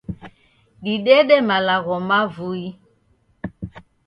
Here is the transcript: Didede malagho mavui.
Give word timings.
Didede 0.83 1.37
malagho 1.47 1.95
mavui. 2.07 2.65